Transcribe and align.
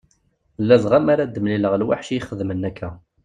Ladɣa 0.67 0.99
mi 1.01 1.09
ara 1.13 1.25
d-mlileɣ 1.25 1.73
lweḥc 1.81 2.07
iyi-xedmen 2.11 2.67
akka. 2.69 2.89